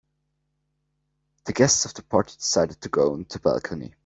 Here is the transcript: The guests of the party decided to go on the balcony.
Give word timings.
The 1.45 1.53
guests 1.53 1.85
of 1.85 1.93
the 1.93 2.01
party 2.01 2.35
decided 2.35 2.81
to 2.81 2.89
go 2.89 3.13
on 3.13 3.27
the 3.29 3.37
balcony. 3.37 3.93